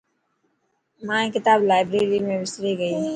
مائي 1.09 1.27
ڪتاب 1.35 1.59
لائبريري 1.69 2.19
۾ 2.31 2.35
وسري 2.45 2.73
گئي. 2.81 2.99